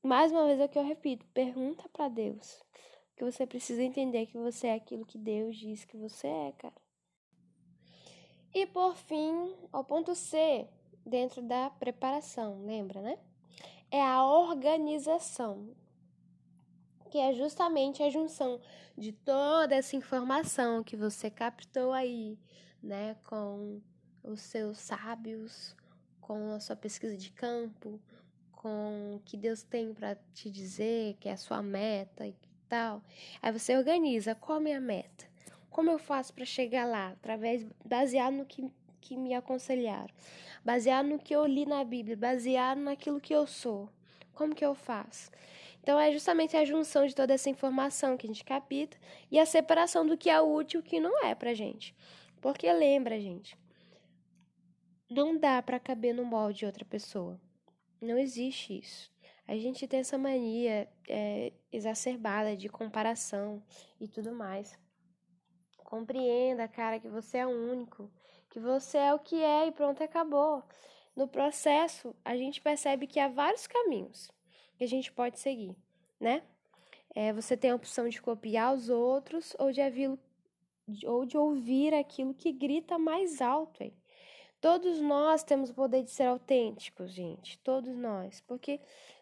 mais 0.03 0.31
uma 0.31 0.45
vez 0.45 0.59
é 0.59 0.65
o 0.65 0.69
que 0.69 0.79
eu 0.79 0.83
repito, 0.83 1.25
pergunta 1.27 1.87
para 1.89 2.09
Deus. 2.09 2.61
Que 3.15 3.23
você 3.23 3.45
precisa 3.45 3.83
entender 3.83 4.25
que 4.25 4.37
você 4.37 4.67
é 4.67 4.73
aquilo 4.73 5.05
que 5.05 5.17
Deus 5.17 5.55
diz 5.55 5.85
que 5.85 5.95
você 5.95 6.27
é, 6.27 6.51
cara. 6.53 6.81
E 8.53 8.65
por 8.65 8.95
fim, 8.95 9.55
ao 9.71 9.83
ponto 9.83 10.15
C, 10.15 10.67
dentro 11.05 11.41
da 11.41 11.69
preparação, 11.69 12.65
lembra, 12.65 12.99
né? 12.99 13.19
É 13.91 14.01
a 14.01 14.25
organização 14.25 15.75
que 17.11 17.17
é 17.17 17.33
justamente 17.33 18.01
a 18.01 18.09
junção 18.09 18.59
de 18.97 19.11
toda 19.11 19.75
essa 19.75 19.97
informação 19.97 20.81
que 20.81 20.95
você 20.95 21.29
captou 21.29 21.91
aí, 21.91 22.39
né, 22.81 23.17
com 23.25 23.81
os 24.23 24.39
seus 24.39 24.77
sábios, 24.79 25.75
com 26.21 26.53
a 26.53 26.59
sua 26.61 26.75
pesquisa 26.75 27.17
de 27.17 27.29
campo, 27.31 27.99
com 28.53 29.15
o 29.17 29.19
que 29.25 29.35
Deus 29.35 29.61
tem 29.61 29.93
para 29.93 30.15
te 30.33 30.49
dizer, 30.49 31.17
que 31.19 31.27
é 31.27 31.33
a 31.33 31.37
sua 31.37 31.61
meta 31.61 32.25
e 32.25 32.33
tal. 32.69 33.03
Aí 33.41 33.51
você 33.51 33.75
organiza 33.75 34.33
qual 34.33 34.57
é 34.57 34.61
a 34.61 34.63
minha 34.63 34.79
meta? 34.79 35.29
Como 35.69 35.91
eu 35.91 35.99
faço 35.99 36.33
para 36.33 36.45
chegar 36.45 36.85
lá? 36.85 37.09
Através 37.09 37.65
baseado 37.85 38.35
no 38.35 38.45
que 38.45 38.71
que 39.01 39.17
me 39.17 39.33
aconselharam, 39.33 40.13
baseado 40.63 41.07
no 41.07 41.17
que 41.17 41.35
eu 41.35 41.43
li 41.45 41.65
na 41.65 41.83
Bíblia, 41.83 42.15
baseado 42.15 42.77
naquilo 42.77 43.19
que 43.19 43.33
eu 43.33 43.47
sou. 43.47 43.89
Como 44.31 44.53
que 44.53 44.63
eu 44.63 44.75
faço? 44.75 45.31
Então 45.81 45.99
é 45.99 46.11
justamente 46.11 46.55
a 46.55 46.63
junção 46.63 47.07
de 47.07 47.15
toda 47.15 47.33
essa 47.33 47.49
informação 47.49 48.15
que 48.15 48.27
a 48.27 48.29
gente 48.29 48.43
capta 48.43 48.97
e 49.31 49.39
a 49.39 49.45
separação 49.45 50.05
do 50.05 50.17
que 50.17 50.29
é 50.29 50.39
útil 50.39 50.79
e 50.79 50.81
o 50.81 50.85
que 50.85 50.99
não 50.99 51.23
é 51.25 51.33
pra 51.33 51.53
gente. 51.53 51.95
Porque 52.39 52.71
lembra, 52.71 53.19
gente, 53.19 53.57
não 55.09 55.37
dá 55.37 55.61
para 55.61 55.79
caber 55.79 56.13
no 56.13 56.23
molde 56.23 56.59
de 56.59 56.65
outra 56.65 56.85
pessoa. 56.85 57.39
Não 57.99 58.17
existe 58.17 58.77
isso. 58.77 59.11
A 59.47 59.57
gente 59.57 59.87
tem 59.87 59.99
essa 59.99 60.17
mania 60.17 60.87
é, 61.09 61.51
exacerbada 61.71 62.55
de 62.55 62.69
comparação 62.69 63.61
e 63.99 64.07
tudo 64.07 64.31
mais. 64.31 64.79
Compreenda, 65.77 66.67
cara, 66.67 66.99
que 66.99 67.09
você 67.09 67.39
é 67.39 67.47
único, 67.47 68.09
que 68.49 68.59
você 68.59 68.97
é 68.97 69.13
o 69.13 69.19
que 69.19 69.41
é 69.43 69.67
e 69.67 69.71
pronto, 69.71 70.03
acabou. 70.03 70.63
No 71.15 71.27
processo, 71.27 72.15
a 72.23 72.37
gente 72.37 72.61
percebe 72.61 73.07
que 73.07 73.19
há 73.19 73.27
vários 73.27 73.67
caminhos 73.67 74.31
que 74.81 74.85
a 74.85 74.87
gente 74.87 75.11
pode 75.11 75.39
seguir, 75.39 75.75
né? 76.19 76.41
É, 77.13 77.31
você 77.31 77.55
tem 77.55 77.69
a 77.69 77.75
opção 77.75 78.09
de 78.09 78.19
copiar 78.19 78.73
os 78.73 78.89
outros 78.89 79.55
ou 79.59 79.71
de, 79.71 79.79
avilo, 79.79 80.17
ou 81.05 81.23
de 81.23 81.37
ouvir 81.37 81.93
aquilo 81.93 82.33
que 82.33 82.51
grita 82.51 82.97
mais 82.97 83.43
alto 83.43 83.83
aí. 83.83 83.93
Todos 84.59 84.99
nós 84.99 85.43
temos 85.43 85.69
o 85.69 85.75
poder 85.75 86.01
de 86.01 86.09
ser 86.09 86.23
autênticos, 86.23 87.11
gente. 87.11 87.59
Todos 87.59 87.95
nós. 87.95 88.41
Porque 88.47 88.79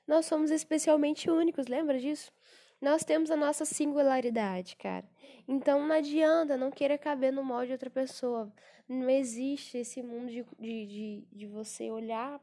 nós 0.08 0.28
somos 0.28 0.50
especialmente 0.50 1.30
únicos, 1.30 1.68
lembra 1.68 2.00
disso? 2.00 2.32
Nós 2.80 3.04
temos 3.04 3.30
a 3.30 3.36
nossa 3.36 3.66
singularidade, 3.66 4.78
cara. 4.78 5.10
Então 5.46 5.86
não 5.86 5.94
adianta, 5.94 6.56
não 6.56 6.72
queira 6.72 6.98
caber 6.98 7.34
no 7.34 7.44
molde 7.44 7.68
de 7.68 7.74
outra 7.74 7.89
pessoa. 7.89 8.50
Não 8.88 9.10
existe 9.10 9.80
esse 9.80 10.01
mundo 10.01 10.32
de, 10.32 10.46
de, 10.58 10.86
de, 10.86 11.28
de 11.34 11.48
você 11.48 11.92
olhar 11.92 12.39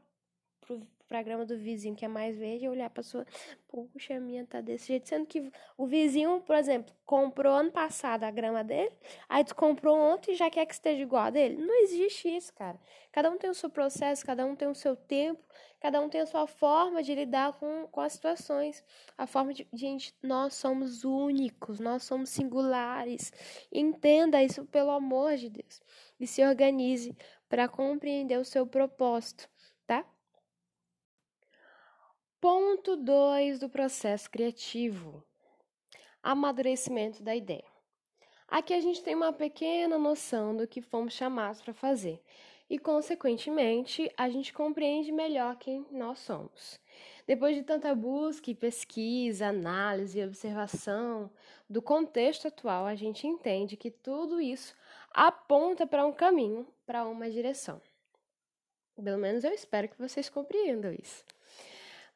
pra 1.07 1.23
grama 1.23 1.45
do 1.45 1.57
vizinho 1.57 1.95
que 1.95 2.05
é 2.05 2.07
mais 2.07 2.37
verde 2.37 2.65
e 2.65 2.69
olhar 2.69 2.89
pra 2.89 3.01
sua. 3.01 3.25
Puxa, 3.67 4.15
a 4.15 4.19
minha 4.19 4.45
tá 4.45 4.61
desse 4.61 4.87
jeito. 4.87 5.07
Sendo 5.07 5.25
que 5.25 5.51
o 5.77 5.87
vizinho, 5.87 6.41
por 6.41 6.55
exemplo, 6.55 6.93
comprou 7.05 7.53
ano 7.53 7.71
passado 7.71 8.23
a 8.23 8.31
grama 8.31 8.63
dele, 8.63 8.91
aí 9.27 9.43
tu 9.43 9.55
comprou 9.55 9.97
ontem 9.97 10.33
e 10.33 10.35
já 10.35 10.49
quer 10.49 10.65
que 10.65 10.73
esteja 10.73 11.01
igual 11.01 11.23
a 11.23 11.29
dele. 11.29 11.57
Não 11.57 11.83
existe 11.83 12.27
isso, 12.35 12.53
cara. 12.53 12.79
Cada 13.11 13.31
um 13.31 13.37
tem 13.37 13.49
o 13.49 13.53
seu 13.53 13.69
processo, 13.69 14.25
cada 14.25 14.45
um 14.45 14.55
tem 14.55 14.67
o 14.67 14.75
seu 14.75 14.95
tempo, 14.95 15.41
cada 15.79 16.01
um 16.01 16.09
tem 16.09 16.21
a 16.21 16.25
sua 16.25 16.45
forma 16.47 17.01
de 17.01 17.15
lidar 17.15 17.53
com, 17.53 17.87
com 17.87 18.01
as 18.01 18.13
situações. 18.13 18.83
A 19.17 19.25
forma 19.25 19.53
de. 19.53 19.67
Gente, 19.73 20.13
nós 20.21 20.55
somos 20.55 21.03
únicos, 21.03 21.79
nós 21.79 22.03
somos 22.03 22.29
singulares. 22.29 23.31
Entenda 23.71 24.43
isso 24.43 24.65
pelo 24.65 24.91
amor 24.91 25.35
de 25.37 25.49
Deus. 25.49 25.81
E 26.19 26.27
se 26.27 26.43
organize 26.45 27.15
para 27.47 27.67
compreender 27.67 28.37
o 28.37 28.45
seu 28.45 28.67
propósito, 28.67 29.49
tá? 29.85 30.05
Ponto 32.49 32.95
2 32.95 33.59
do 33.59 33.67
processo 33.67 34.31
criativo: 34.31 35.21
amadurecimento 36.23 37.21
da 37.21 37.35
ideia. 37.35 37.65
Aqui 38.47 38.73
a 38.73 38.79
gente 38.79 39.03
tem 39.03 39.13
uma 39.13 39.33
pequena 39.33 39.97
noção 39.97 40.55
do 40.55 40.65
que 40.65 40.81
fomos 40.81 41.11
chamados 41.13 41.61
para 41.61 41.73
fazer 41.73 42.23
e, 42.69 42.79
consequentemente, 42.79 44.09
a 44.15 44.29
gente 44.29 44.53
compreende 44.53 45.11
melhor 45.11 45.57
quem 45.57 45.85
nós 45.91 46.19
somos. 46.19 46.79
Depois 47.27 47.53
de 47.53 47.63
tanta 47.63 47.93
busca 47.93 48.49
e 48.49 48.55
pesquisa, 48.55 49.47
análise 49.47 50.17
e 50.17 50.23
observação 50.23 51.29
do 51.69 51.81
contexto 51.81 52.47
atual, 52.47 52.85
a 52.85 52.95
gente 52.95 53.27
entende 53.27 53.75
que 53.75 53.91
tudo 53.91 54.39
isso 54.39 54.73
aponta 55.11 55.85
para 55.85 56.05
um 56.05 56.13
caminho, 56.13 56.65
para 56.85 57.05
uma 57.05 57.29
direção. 57.29 57.81
Pelo 58.95 59.17
menos 59.17 59.43
eu 59.43 59.51
espero 59.51 59.89
que 59.89 59.99
vocês 59.99 60.29
compreendam 60.29 60.93
isso. 60.93 61.25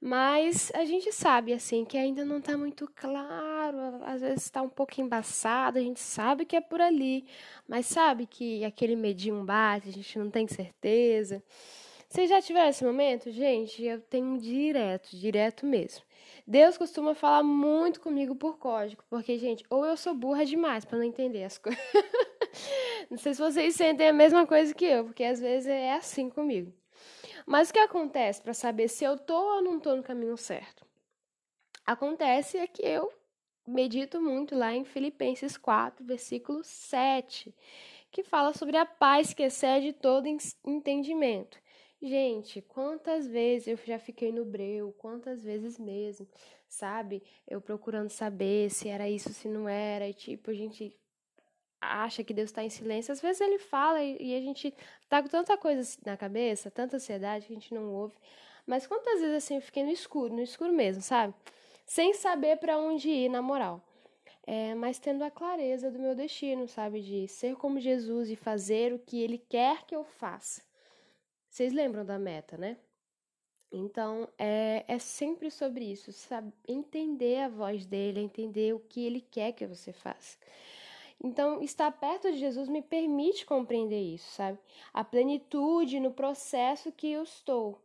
Mas 0.04 0.72
a 0.74 0.84
gente 0.84 1.12
sabe, 1.12 1.54
assim, 1.54 1.86
que 1.86 1.96
ainda 1.96 2.26
não 2.26 2.40
está 2.40 2.58
muito 2.58 2.90
claro, 2.96 4.04
às 4.04 4.22
vezes 4.22 4.46
está 4.46 4.60
um 4.60 4.68
pouco 4.68 5.00
embaçado, 5.00 5.78
a 5.78 5.82
gente 5.82 6.00
sabe 6.00 6.44
que 6.44 6.56
é 6.56 6.62
por 6.62 6.82
ali, 6.82 7.24
mas 7.68 7.86
sabe 7.86 8.26
que 8.26 8.66
aquele 8.66 8.96
medinho 8.96 9.44
bate, 9.44 9.90
a 9.90 9.92
gente 9.92 10.18
não 10.18 10.32
tem 10.32 10.48
certeza. 10.48 11.44
Vocês 12.10 12.32
já 12.32 12.42
tiveram 12.42 12.70
esse 12.70 12.84
momento? 12.84 13.30
Gente, 13.30 13.84
eu 13.84 14.02
tenho 14.02 14.40
direto, 14.40 15.16
direto 15.16 15.68
mesmo. 15.68 16.04
Deus 16.48 16.80
costuma 16.80 17.14
falar 17.14 17.44
muito 17.44 18.02
comigo 18.02 18.36
por 18.36 18.58
código, 18.58 19.04
porque, 19.08 19.38
gente, 19.38 19.64
ou 19.70 19.86
eu 19.86 19.96
sou 19.96 20.16
burra 20.16 20.44
demais 20.44 20.84
para 20.84 20.98
não 20.98 21.06
entender 21.06 21.44
as 21.44 21.58
coisas. 21.60 21.80
não 23.08 23.20
sei 23.20 23.36
se 23.36 23.40
vocês 23.40 23.76
sentem 23.76 24.10
a 24.10 24.14
mesma 24.14 24.48
coisa 24.48 24.74
que 24.74 24.86
eu, 24.86 25.06
porque 25.06 25.24
às 25.24 25.40
vezes 25.40 25.68
é 25.68 25.94
assim 25.94 26.28
comigo. 26.28 26.74
Mas 27.46 27.70
o 27.70 27.74
que 27.74 27.80
acontece 27.80 28.42
para 28.42 28.54
saber 28.54 28.88
se 28.88 29.04
eu 29.04 29.18
tô 29.18 29.56
ou 29.56 29.62
não 29.62 29.80
tô 29.80 29.96
no 29.96 30.04
caminho 30.04 30.38
certo? 30.38 30.86
Acontece 31.86 32.58
é 32.58 32.68
que 32.68 32.84
eu 32.84 33.12
medito 33.68 34.22
muito 34.22 34.56
lá 34.56 34.74
em 34.74 34.86
Filipenses 34.86 35.58
4, 35.58 36.06
versículo 36.06 36.64
7, 36.64 37.54
que 38.12 38.24
fala 38.24 38.54
sobre 38.54 38.78
a 38.78 38.86
paz 38.86 39.34
que 39.34 39.44
excede 39.44 39.94
todo 39.94 40.28
entendimento. 40.66 41.58
Gente, 42.02 42.62
quantas 42.62 43.28
vezes 43.28 43.68
eu 43.68 43.78
já 43.86 44.00
fiquei 44.00 44.32
no 44.32 44.44
breu, 44.44 44.92
quantas 44.98 45.44
vezes 45.44 45.78
mesmo, 45.78 46.28
sabe? 46.68 47.22
Eu 47.48 47.62
procurando 47.62 48.10
saber 48.10 48.72
se 48.72 48.90
era 48.90 49.08
isso, 49.08 49.32
se 49.34 49.48
não 49.48 49.70
era, 49.70 50.08
e 50.08 50.14
tipo, 50.14 50.50
a 50.50 50.54
gente 50.54 50.98
acha 51.82 52.24
que 52.24 52.34
Deus 52.34 52.50
está 52.50 52.64
em 52.64 52.70
silêncio, 52.70 53.12
às 53.12 53.20
vezes 53.20 53.42
ele 53.42 53.58
fala 53.58 54.02
e, 54.04 54.36
a 54.36 54.42
gente 54.42 54.74
tá 55.10 55.22
com 55.22 55.28
tanta 55.28 55.58
coisa 55.58 55.98
na 56.06 56.16
cabeça, 56.16 56.70
tanta 56.70 56.98
ansiedade 56.98 57.48
que 57.48 57.54
a 57.54 57.56
gente 57.56 57.74
não 57.74 57.92
ouve. 57.94 58.16
Mas 58.66 58.86
quantas 58.86 59.20
vezes 59.20 59.36
assim 59.36 59.56
eu 59.56 59.62
fiquei 59.62 59.84
no 59.84 59.90
escuro, 59.90 60.34
no 60.34 60.42
escuro 60.42 60.72
mesmo, 60.72 61.02
sabe? 61.02 61.34
Sem 61.86 62.14
saber 62.14 62.58
para 62.58 62.78
onde 62.78 63.10
ir, 63.10 63.30
na 63.30 63.42
moral. 63.42 63.82
É, 64.46 64.74
mas 64.76 65.00
tendo 65.00 65.24
a 65.24 65.32
clareza 65.32 65.92
do 65.92 66.00
meu 66.00 66.16
destino, 66.16 66.68
sabe? 66.68 67.02
De 67.02 67.28
ser 67.28 67.56
como 67.56 67.80
Jesus 67.80 68.30
e 68.30 68.36
fazer 68.36 68.94
o 68.94 69.00
que 69.00 69.22
ele 69.22 69.38
quer 69.38 69.86
que 69.86 69.96
eu 69.96 70.04
faça. 70.04 70.62
Vocês 71.50 71.74
lembram 71.74 72.06
da 72.06 72.18
meta, 72.18 72.58
né? 72.58 72.78
Então, 73.72 74.28
é, 74.38 74.84
é 74.88 75.00
sempre 75.00 75.50
sobre 75.50 75.86
isso, 75.86 76.12
sabe? 76.12 76.52
Entender 76.68 77.40
a 77.40 77.50
voz 77.50 77.86
dele, 77.86 78.20
entender 78.20 78.74
o 78.74 78.80
que 78.80 79.06
ele 79.06 79.22
quer 79.22 79.54
que 79.54 79.66
você 79.66 79.94
faça. 79.94 80.38
Então, 81.24 81.62
estar 81.62 81.92
perto 81.92 82.32
de 82.32 82.38
Jesus 82.38 82.68
me 82.68 82.82
permite 82.82 83.46
compreender 83.46 84.02
isso, 84.02 84.32
sabe? 84.32 84.58
A 84.92 85.04
plenitude 85.04 86.00
no 86.00 86.12
processo 86.12 86.92
que 86.92 87.12
eu 87.12 87.22
estou. 87.22 87.80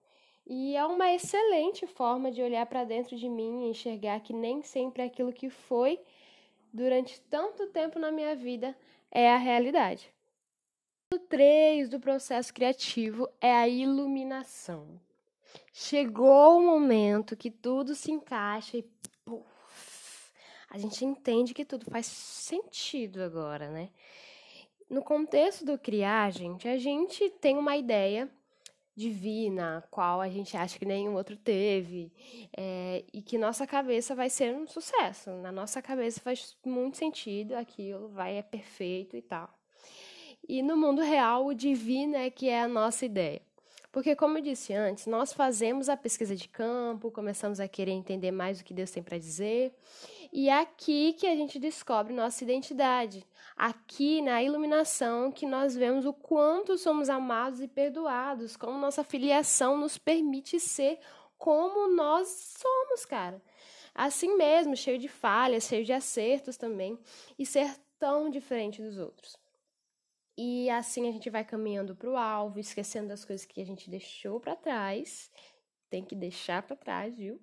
E 0.47 0.75
é 0.77 0.87
uma 0.87 1.13
excelente 1.13 1.87
forma 1.87 2.31
de 2.31 2.41
olhar 2.41 2.65
para 2.67 2.85
dentro 2.85 3.17
de 3.17 3.29
mim 3.29 3.65
e 3.65 3.71
enxergar 3.71 4.21
que 4.21 4.33
nem 4.33 4.63
sempre 4.63 5.03
aquilo 5.03 5.33
que 5.33 5.51
foi 5.51 6.01
durante 6.73 7.21
tanto 7.23 7.67
tempo 7.67 7.99
na 7.99 8.11
minha 8.11 8.35
vida 8.35 8.77
é 9.11 9.31
a 9.31 9.37
realidade. 9.37 10.09
O 11.13 11.19
3 11.19 11.89
do 11.89 12.01
processo 12.01 12.55
criativo 12.55 13.29
é 13.41 13.53
a 13.53 13.69
iluminação. 13.69 15.01
Chegou 15.73 16.59
o 16.59 16.63
momento 16.63 17.37
que 17.37 17.51
tudo 17.51 17.95
se 17.95 18.11
encaixa 18.11 18.79
e 18.79 18.85
a 20.77 20.79
gente 20.79 21.07
entende 21.07 21.55
que 21.55 21.65
tudo 21.65 21.91
faz 21.91 22.05
sentido 22.05 23.23
agora, 23.23 23.71
né? 23.71 23.89
No 24.91 25.03
contexto 25.03 25.65
do 25.65 25.79
criar, 25.79 26.31
gente, 26.31 26.69
a 26.69 26.77
gente 26.77 27.31
tem 27.31 27.57
uma 27.57 27.77
ideia 27.79 28.31
divina, 28.95 29.83
qual 29.91 30.21
a 30.21 30.29
gente 30.29 30.55
acha 30.55 30.79
que 30.79 30.85
nenhum 30.85 31.15
outro 31.15 31.35
teve, 31.35 32.13
é, 32.55 33.05
e 33.13 33.23
que 33.23 33.39
nossa 33.39 33.67
cabeça 33.67 34.15
vai 34.15 34.29
ser 34.29 34.55
um 34.55 34.67
sucesso. 34.67 35.31
Na 35.31 35.51
nossa 35.51 35.81
cabeça 35.81 36.21
faz 36.21 36.57
muito 36.65 36.99
sentido, 36.99 37.55
aquilo 37.55 38.09
vai 38.09 38.37
é 38.37 38.43
perfeito 38.43 39.17
e 39.17 39.23
tal. 39.23 39.49
E 40.47 40.63
no 40.63 40.77
mundo 40.77 41.01
real, 41.01 41.47
o 41.47 41.55
divino 41.55 42.17
é 42.17 42.29
que 42.29 42.51
é 42.51 42.61
a 42.61 42.69
nossa 42.69 43.07
ideia. 43.07 43.41
Porque, 43.91 44.15
como 44.15 44.37
eu 44.37 44.43
disse 44.43 44.75
antes, 44.75 45.07
nós 45.07 45.33
fazemos 45.33 45.89
a 45.89 45.97
pesquisa 45.97 46.37
de 46.37 46.49
campo, 46.49 47.11
começamos 47.11 47.61
a 47.61 47.67
querer 47.67 47.93
entender 47.93 48.31
mais 48.31 48.61
o 48.61 48.65
que 48.65 48.75
Deus 48.75 48.91
tem 48.91 49.03
para 49.03 49.17
dizer, 49.17 49.75
e 50.37 50.51
é 50.51 50.61
aqui 50.61 51.15
que 51.15 51.27
a 51.27 51.35
gente 51.35 51.59
descobre 51.59 52.13
nossa 52.13 52.45
identidade. 52.45 53.27
Aqui 53.57 54.21
na 54.21 54.43
iluminação 54.43 55.33
que 55.33 55.47
nós 55.47 55.75
vemos 55.75 56.05
o 56.05 56.13
quanto 56.13 56.77
somos 56.77 57.09
amados 57.09 57.63
e 57.63 57.67
perdoados, 57.67 58.55
como 58.55 58.79
nossa 58.79 59.03
filiação 59.03 59.79
nos 59.79 59.97
permite 59.97 60.61
ser 60.61 61.01
como 61.39 61.89
nós 61.97 62.29
somos, 62.59 63.07
cara. 63.07 63.41
Assim 63.95 64.37
mesmo, 64.37 64.77
cheio 64.77 64.99
de 64.99 65.09
falhas, 65.09 65.65
cheio 65.65 65.87
de 65.87 65.95
acertos 65.95 66.59
também, 66.59 66.99
e 67.39 67.47
ser 67.47 67.75
tão 67.99 68.29
diferente 68.29 68.83
dos 68.83 68.99
outros. 68.99 69.39
E 70.37 70.69
assim 70.69 71.09
a 71.09 71.13
gente 71.13 71.31
vai 71.31 71.47
caminhando 71.47 71.97
para 71.97 72.11
o 72.11 72.17
alvo, 72.19 72.61
esquecendo 72.61 73.09
das 73.09 73.25
coisas 73.25 73.47
que 73.47 73.63
a 73.63 73.65
gente 73.65 73.89
deixou 73.89 74.39
para 74.39 74.55
trás. 74.55 75.31
Tem 75.89 76.05
que 76.05 76.15
deixar 76.15 76.63
para 76.63 76.77
trás, 76.77 77.17
viu? 77.17 77.41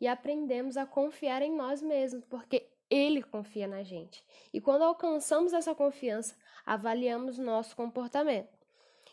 E 0.00 0.06
aprendemos 0.06 0.76
a 0.76 0.86
confiar 0.86 1.42
em 1.42 1.54
nós 1.54 1.82
mesmos, 1.82 2.24
porque 2.24 2.68
ele 2.90 3.22
confia 3.22 3.66
na 3.66 3.82
gente. 3.82 4.24
E 4.52 4.60
quando 4.60 4.82
alcançamos 4.82 5.52
essa 5.52 5.74
confiança, 5.74 6.36
avaliamos 6.64 7.38
nosso 7.38 7.74
comportamento. 7.76 8.56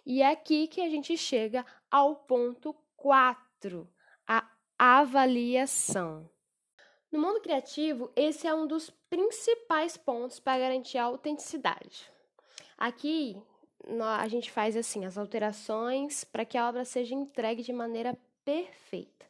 E 0.06 0.22
é 0.22 0.30
aqui 0.30 0.68
que 0.68 0.82
a 0.82 0.89
gente 0.89 1.18
chega 1.18 1.65
ao 1.89 2.15
ponto 2.15 2.75
4, 2.96 3.89
a 4.27 4.48
avaliação. 4.77 6.30
No 7.12 7.20
mundo 7.20 7.39
criativo, 7.39 8.12
esse 8.15 8.46
é 8.46 8.54
um 8.54 8.68
dos 8.68 8.89
principais 9.10 9.96
pontos 9.96 10.39
para 10.39 10.60
garantir 10.60 10.98
a 10.98 11.06
autenticidade. 11.06 12.10
Aqui 12.77 13.42
a 14.20 14.27
gente 14.27 14.51
faz 14.51 14.75
assim 14.75 15.06
as 15.06 15.18
alterações 15.18 16.24
para 16.24 16.46
que 16.46 16.58
a 16.58 16.68
obra 16.68 16.84
seja 16.84 17.15
entregue 17.15 17.63
de 17.63 17.72
maneira 17.72 18.18
perfeita, 18.44 19.25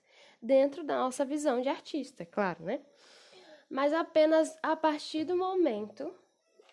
dentro 0.45 0.83
da 0.83 0.97
nossa 0.97 1.25
visão 1.25 1.61
de 1.61 1.69
artista, 1.69 2.25
claro, 2.25 2.63
né? 2.63 2.81
Mas 3.69 3.93
apenas 3.93 4.57
a 4.61 4.75
partir 4.75 5.25
do 5.25 5.35
momento, 5.35 6.13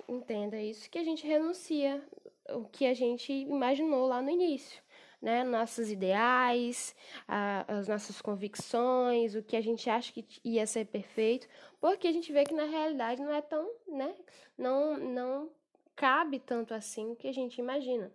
entenda 0.09 0.61
isso, 0.61 0.91
que 0.91 0.99
a 0.99 1.05
gente 1.05 1.27
renuncia 1.27 2.03
o 2.51 2.65
que 2.65 2.87
a 2.87 2.95
gente 2.95 3.33
imaginou 3.33 4.07
lá 4.07 4.21
no 4.21 4.31
início 4.31 4.83
né, 5.23 5.45
nossos 5.45 5.89
ideais, 5.89 6.97
a, 7.29 7.65
as 7.79 7.87
nossas 7.87 8.21
convicções, 8.21 9.37
o 9.37 9.43
que 9.43 9.57
a 9.57 9.61
gente 9.61 9.89
acha 9.89 10.13
que 10.13 10.27
ia 10.45 10.67
ser 10.67 10.87
perfeito, 10.87 11.49
porque 11.81 12.09
a 12.09 12.13
gente 12.13 12.33
vê 12.33 12.45
que 12.45 12.53
na 12.53 12.65
realidade 12.65 13.23
não 13.23 13.33
é 13.33 13.41
tão, 13.41 13.71
né, 13.87 14.17
não, 14.59 14.99
não 14.99 15.51
cabe 15.95 16.41
tanto 16.41 16.75
assim 16.75 17.13
o 17.13 17.17
que 17.17 17.29
a 17.29 17.33
gente 17.33 17.59
imagina. 17.59 18.13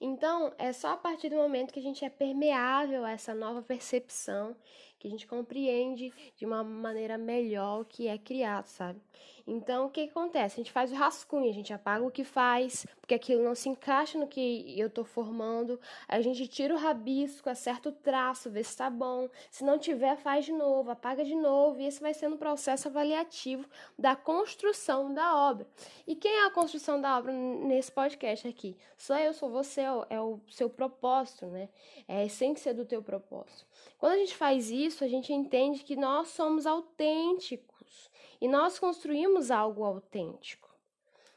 Então, 0.00 0.52
é 0.58 0.72
só 0.72 0.88
a 0.88 0.96
partir 0.96 1.30
do 1.30 1.36
momento 1.36 1.72
que 1.72 1.80
a 1.80 1.82
gente 1.82 2.04
é 2.04 2.10
permeável 2.10 3.04
a 3.04 3.12
essa 3.12 3.34
nova 3.34 3.62
percepção, 3.62 4.54
que 4.98 5.08
a 5.08 5.10
gente 5.10 5.26
compreende 5.26 6.12
de 6.36 6.44
uma 6.44 6.62
maneira 6.64 7.16
melhor 7.16 7.80
o 7.80 7.84
que 7.84 8.08
é 8.08 8.18
criado, 8.18 8.66
sabe? 8.66 9.00
Então, 9.46 9.86
o 9.86 9.90
que, 9.90 10.00
acontece? 10.00 10.54
A 10.54 10.64
gente 10.64 10.72
faz 10.72 10.90
o 10.90 10.96
rascunho, 10.96 11.48
a 11.48 11.54
gente 11.54 11.72
apaga 11.72 12.04
o 12.04 12.10
que 12.10 12.24
faz, 12.24 12.84
porque 13.00 13.14
aquilo 13.14 13.44
não 13.44 13.54
se 13.54 13.68
encaixa 13.68 14.18
no 14.18 14.26
que 14.26 14.74
eu 14.76 14.88
estou 14.88 15.04
formando. 15.04 15.78
A 16.08 16.20
gente 16.20 16.48
tira 16.48 16.74
o 16.74 16.78
rabisco, 16.78 17.48
acerta 17.48 17.90
o 17.90 17.92
traço, 17.92 18.50
vê 18.50 18.64
se 18.64 18.70
está 18.70 18.90
bom. 18.90 19.28
Se 19.48 19.62
não 19.62 19.78
tiver, 19.78 20.16
faz 20.16 20.46
de 20.46 20.52
novo, 20.52 20.90
apaga 20.90 21.24
de 21.24 21.36
novo. 21.36 21.80
E 21.80 21.86
esse 21.86 22.00
vai 22.00 22.12
sendo 22.12 22.34
o 22.34 22.38
processo 22.38 22.88
avaliativo 22.88 23.68
da 23.96 24.16
construção 24.16 25.14
da 25.14 25.36
obra. 25.36 25.64
E 26.08 26.16
quem 26.16 26.32
é 26.32 26.46
a 26.46 26.50
construção 26.50 27.00
da 27.00 27.16
obra 27.16 27.32
nesse 27.32 27.92
podcast 27.92 28.48
aqui? 28.48 28.76
Sou 28.98 29.14
eu, 29.14 29.32
sou 29.32 29.48
você, 29.48 29.85
é 30.10 30.20
o 30.20 30.40
seu 30.50 30.68
propósito, 30.68 31.46
né? 31.46 31.68
É 32.06 32.18
a 32.18 32.24
essência 32.24 32.74
do 32.74 32.84
teu 32.84 33.02
propósito. 33.02 33.66
Quando 33.98 34.12
a 34.12 34.18
gente 34.18 34.36
faz 34.36 34.70
isso, 34.70 35.04
a 35.04 35.08
gente 35.08 35.32
entende 35.32 35.84
que 35.84 35.96
nós 35.96 36.28
somos 36.28 36.66
autênticos 36.66 38.10
e 38.40 38.48
nós 38.48 38.78
construímos 38.78 39.50
algo 39.50 39.84
autêntico. 39.84 40.66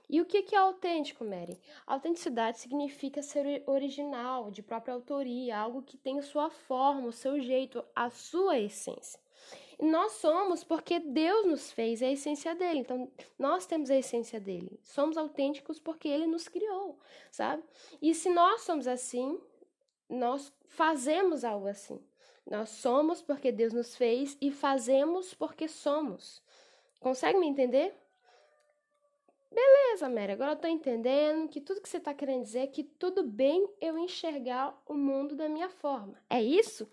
E 0.10 0.20
o 0.20 0.26
que 0.26 0.56
é 0.56 0.58
autêntico, 0.58 1.24
Mary? 1.24 1.60
Autenticidade 1.86 2.60
significa 2.60 3.22
ser 3.22 3.64
original, 3.68 4.50
de 4.50 4.64
própria 4.64 4.96
autoria, 4.96 5.56
algo 5.56 5.84
que 5.84 5.98
tem 5.98 6.20
sua 6.24 6.50
forma, 6.50 7.08
o 7.08 7.12
seu 7.12 7.40
jeito, 7.40 7.86
a 7.96 8.10
sua 8.10 8.58
essência. 8.58 9.20
Nós 9.82 10.14
somos 10.14 10.64
porque 10.64 11.00
Deus 11.00 11.46
nos 11.46 11.72
fez 11.72 12.04
a 12.04 12.08
essência 12.08 12.54
dele. 12.54 12.80
Então, 12.80 13.10
nós 13.38 13.66
temos 13.66 13.90
a 13.90 13.96
essência 13.96 14.40
dele. 14.40 14.80
Somos 14.84 15.18
autênticos 15.18 15.80
porque 15.80 16.08
ele 16.10 16.28
nos 16.28 16.50
criou, 16.50 17.00
sabe? 17.32 17.64
E 18.02 18.14
se 18.14 18.30
nós 18.30 18.62
somos 18.62 18.88
assim, 18.88 19.40
nós 20.10 20.52
fazemos 20.68 21.46
algo 21.46 21.68
assim. 21.68 22.02
Nós 22.46 22.70
somos 22.70 23.22
porque 23.22 23.52
Deus 23.52 23.72
nos 23.72 23.96
fez 23.96 24.38
e 24.42 24.52
fazemos 24.52 25.34
porque 25.34 25.68
somos. 25.68 26.42
Consegue 27.00 27.40
me 27.40 27.48
entender? 27.48 27.96
Beleza, 29.52 30.10
Mary, 30.10 30.34
agora 30.34 30.52
eu 30.52 30.58
tô 30.58 30.68
entendendo 30.68 31.48
que 31.50 31.60
tudo 31.60 31.82
que 31.82 31.90
você 31.90 32.00
tá 32.00 32.14
querendo 32.14 32.44
dizer 32.44 32.60
é 32.60 32.68
que 32.68 32.84
tudo 32.84 33.24
bem 33.24 33.68
eu 33.82 33.98
enxergar 33.98 34.80
o 34.86 34.94
mundo 34.94 35.36
da 35.36 35.50
minha 35.50 35.70
forma. 35.70 36.22
É 36.30 36.42
isso? 36.42 36.88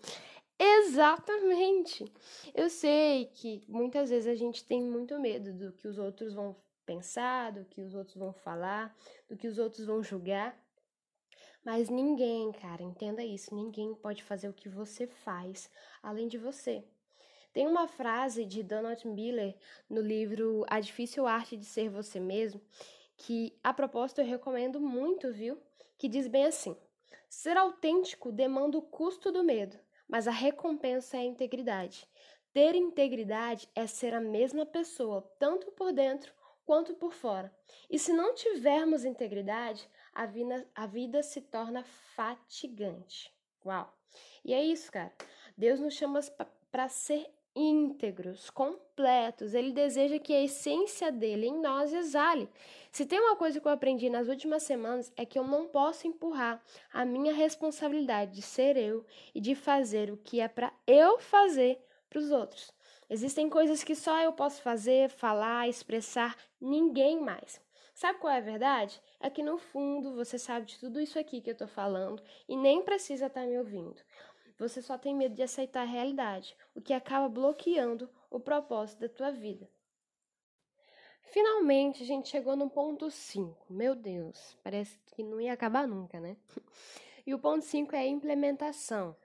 Exatamente. 0.59 2.05
Eu 2.53 2.69
sei 2.69 3.25
que 3.25 3.63
muitas 3.67 4.09
vezes 4.09 4.27
a 4.27 4.35
gente 4.35 4.63
tem 4.65 4.81
muito 4.81 5.19
medo 5.19 5.53
do 5.53 5.71
que 5.71 5.87
os 5.87 5.97
outros 5.99 6.33
vão 6.33 6.55
pensar, 6.85 7.51
do 7.51 7.65
que 7.65 7.81
os 7.81 7.93
outros 7.93 8.15
vão 8.15 8.33
falar, 8.33 8.95
do 9.29 9.37
que 9.37 9.47
os 9.47 9.59
outros 9.59 9.85
vão 9.85 10.01
julgar. 10.01 10.57
Mas 11.63 11.89
ninguém, 11.89 12.51
cara, 12.53 12.81
entenda 12.81 13.23
isso, 13.23 13.53
ninguém 13.53 13.93
pode 13.93 14.23
fazer 14.23 14.47
o 14.47 14.53
que 14.53 14.69
você 14.69 15.05
faz 15.05 15.69
além 16.01 16.27
de 16.27 16.37
você. 16.37 16.83
Tem 17.53 17.67
uma 17.67 17.87
frase 17.87 18.45
de 18.45 18.63
Donald 18.63 19.05
Miller 19.07 19.55
no 19.89 20.01
livro 20.01 20.65
A 20.69 20.79
Difícil 20.79 21.27
Arte 21.27 21.57
de 21.57 21.65
Ser 21.65 21.89
Você 21.89 22.19
Mesmo, 22.19 22.61
que 23.17 23.57
a 23.63 23.73
propósito 23.73 24.21
eu 24.21 24.25
recomendo 24.25 24.79
muito, 24.79 25.33
viu? 25.33 25.59
Que 25.97 26.07
diz 26.07 26.27
bem 26.27 26.45
assim: 26.45 26.75
Ser 27.29 27.57
autêntico 27.57 28.31
demanda 28.31 28.77
o 28.77 28.81
custo 28.81 29.31
do 29.31 29.43
medo, 29.43 29.77
mas 30.07 30.27
a 30.27 30.31
recompensa 30.31 31.17
é 31.17 31.21
a 31.21 31.25
integridade. 31.25 32.07
Ter 32.53 32.75
integridade 32.75 33.69
é 33.75 33.85
ser 33.85 34.13
a 34.13 34.21
mesma 34.21 34.65
pessoa, 34.65 35.21
tanto 35.37 35.71
por 35.71 35.91
dentro 35.91 36.33
quanto 36.65 36.93
por 36.95 37.13
fora. 37.13 37.53
E 37.89 37.97
se 37.97 38.11
não 38.11 38.33
tivermos 38.33 39.05
integridade, 39.05 39.89
a 40.13 40.25
vida, 40.25 40.67
a 40.73 40.85
vida 40.85 41.23
se 41.23 41.41
torna 41.41 41.83
fatigante. 41.83 43.33
Uau! 43.65 43.93
E 44.43 44.53
é 44.53 44.63
isso, 44.63 44.91
cara. 44.91 45.13
Deus 45.57 45.79
nos 45.79 45.93
chama 45.93 46.19
para 46.71 46.89
ser 46.89 47.29
íntegros, 47.57 48.49
completos. 48.51 49.53
Ele 49.53 49.71
deseja 49.71 50.19
que 50.19 50.33
a 50.33 50.43
essência 50.43 51.11
dele 51.11 51.47
em 51.47 51.59
nós 51.59 51.91
exale. 51.91 52.47
Se 52.91 53.05
tem 53.05 53.19
uma 53.19 53.35
coisa 53.35 53.59
que 53.59 53.67
eu 53.67 53.71
aprendi 53.71 54.09
nas 54.09 54.27
últimas 54.27 54.63
semanas 54.63 55.11
é 55.17 55.25
que 55.25 55.37
eu 55.37 55.43
não 55.43 55.67
posso 55.67 56.07
empurrar 56.07 56.61
a 56.93 57.03
minha 57.03 57.33
responsabilidade 57.33 58.33
de 58.33 58.41
ser 58.41 58.77
eu 58.77 59.03
e 59.33 59.41
de 59.41 59.55
fazer 59.55 60.11
o 60.11 60.17
que 60.17 60.39
é 60.39 60.47
para 60.47 60.71
eu 60.85 61.19
fazer 61.19 61.79
para 62.09 62.19
os 62.19 62.31
outros. 62.31 62.71
Existem 63.09 63.49
coisas 63.49 63.83
que 63.83 63.95
só 63.95 64.21
eu 64.21 64.33
posso 64.33 64.61
fazer, 64.61 65.09
falar, 65.09 65.67
expressar, 65.67 66.35
ninguém 66.59 67.19
mais. 67.19 67.59
Sabe 67.93 68.19
qual 68.19 68.31
é 68.31 68.37
a 68.37 68.41
verdade? 68.41 69.01
É 69.19 69.27
que 69.27 69.41
no 69.41 69.57
fundo 69.57 70.13
você 70.13 70.37
sabe 70.37 70.67
de 70.67 70.77
tudo 70.77 71.01
isso 71.01 71.17
aqui 71.17 71.41
que 71.41 71.49
eu 71.49 71.53
estou 71.53 71.67
falando 71.67 72.21
e 72.47 72.55
nem 72.55 72.83
precisa 72.83 73.25
estar 73.25 73.41
tá 73.41 73.47
me 73.47 73.57
ouvindo. 73.57 73.95
Você 74.57 74.81
só 74.81 74.97
tem 74.97 75.15
medo 75.15 75.35
de 75.35 75.43
aceitar 75.43 75.81
a 75.81 75.85
realidade, 75.85 76.57
o 76.73 76.81
que 76.81 76.91
acaba 76.91 77.29
bloqueando 77.29 78.09
o 78.29 78.39
propósito 78.39 79.01
da 79.01 79.09
tua 79.09 79.31
vida. 79.31 79.69
Finalmente, 81.21 82.01
a 82.01 82.05
gente 82.05 82.29
chegou 82.29 82.55
no 82.55 82.69
ponto 82.69 83.11
5. 83.11 83.71
Meu 83.71 83.93
Deus, 83.93 84.57
parece 84.63 84.97
que 85.07 85.21
não 85.21 85.39
ia 85.39 85.53
acabar 85.53 85.87
nunca, 85.87 86.19
né? 86.19 86.37
E 87.25 87.33
o 87.33 87.39
ponto 87.39 87.63
5 87.65 87.95
é 87.95 87.99
a 87.99 88.07
implementação. 88.07 89.15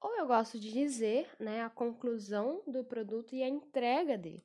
Ou 0.00 0.16
eu 0.16 0.26
gosto 0.26 0.58
de 0.58 0.72
dizer, 0.72 1.28
né, 1.38 1.62
a 1.62 1.70
conclusão 1.70 2.62
do 2.66 2.82
produto 2.82 3.34
e 3.34 3.42
a 3.42 3.48
entrega 3.48 4.18
dele. 4.18 4.42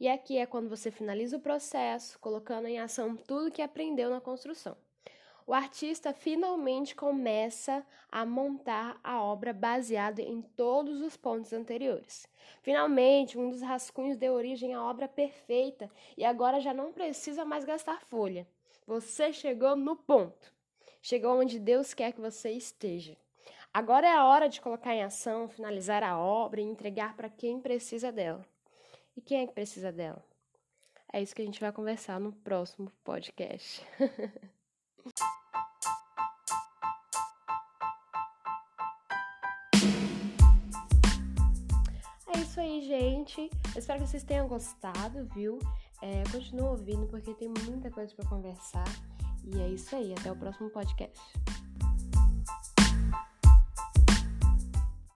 E 0.00 0.08
aqui 0.08 0.38
é 0.38 0.46
quando 0.46 0.68
você 0.68 0.90
finaliza 0.90 1.36
o 1.36 1.40
processo, 1.40 2.18
colocando 2.18 2.66
em 2.66 2.80
ação 2.80 3.16
tudo 3.16 3.50
que 3.50 3.62
aprendeu 3.62 4.10
na 4.10 4.20
construção 4.20 4.76
o 5.46 5.52
artista 5.52 6.12
finalmente 6.12 6.94
começa 6.94 7.84
a 8.10 8.24
montar 8.24 8.98
a 9.02 9.22
obra 9.22 9.52
baseada 9.52 10.22
em 10.22 10.42
todos 10.42 11.00
os 11.00 11.16
pontos 11.16 11.52
anteriores. 11.52 12.26
Finalmente, 12.62 13.38
um 13.38 13.50
dos 13.50 13.62
rascunhos 13.62 14.16
deu 14.16 14.34
origem 14.34 14.74
à 14.74 14.82
obra 14.82 15.08
perfeita 15.08 15.90
e 16.16 16.24
agora 16.24 16.60
já 16.60 16.72
não 16.72 16.92
precisa 16.92 17.44
mais 17.44 17.64
gastar 17.64 18.00
folha. 18.02 18.46
Você 18.86 19.32
chegou 19.32 19.76
no 19.76 19.96
ponto. 19.96 20.52
Chegou 21.00 21.40
onde 21.40 21.58
Deus 21.58 21.92
quer 21.94 22.12
que 22.12 22.20
você 22.20 22.50
esteja. 22.50 23.16
Agora 23.74 24.06
é 24.06 24.12
a 24.12 24.26
hora 24.26 24.48
de 24.48 24.60
colocar 24.60 24.94
em 24.94 25.02
ação, 25.02 25.48
finalizar 25.48 26.02
a 26.02 26.18
obra 26.18 26.60
e 26.60 26.64
entregar 26.64 27.16
para 27.16 27.28
quem 27.28 27.60
precisa 27.60 28.12
dela. 28.12 28.44
E 29.16 29.20
quem 29.20 29.40
é 29.40 29.46
que 29.46 29.52
precisa 29.52 29.90
dela? 29.90 30.22
É 31.12 31.20
isso 31.20 31.34
que 31.34 31.42
a 31.42 31.44
gente 31.44 31.60
vai 31.60 31.72
conversar 31.72 32.20
no 32.20 32.32
próximo 32.32 32.90
podcast. 33.02 33.84
É 42.34 42.38
isso 42.38 42.60
aí, 42.60 42.82
gente. 42.82 43.50
Eu 43.74 43.78
espero 43.78 44.00
que 44.00 44.06
vocês 44.08 44.22
tenham 44.22 44.48
gostado, 44.48 45.26
viu? 45.34 45.58
É, 46.00 46.22
continua 46.30 46.70
ouvindo 46.70 47.06
porque 47.06 47.34
tem 47.34 47.48
muita 47.48 47.90
coisa 47.90 48.14
para 48.14 48.28
conversar. 48.28 48.84
E 49.44 49.60
é 49.60 49.68
isso 49.68 49.94
aí. 49.96 50.12
Até 50.12 50.30
o 50.30 50.36
próximo 50.36 50.70
podcast. 50.70 51.20